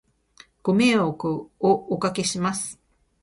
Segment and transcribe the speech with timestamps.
[0.63, 1.29] ご迷惑
[1.59, 2.79] をお掛けします